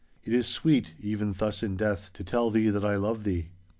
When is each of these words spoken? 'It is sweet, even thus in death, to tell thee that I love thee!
'It 0.23 0.33
is 0.33 0.47
sweet, 0.47 0.95
even 0.99 1.31
thus 1.33 1.61
in 1.61 1.77
death, 1.77 2.11
to 2.13 2.23
tell 2.23 2.49
thee 2.49 2.71
that 2.71 2.83
I 2.83 2.95
love 2.95 3.23
thee! 3.23 3.49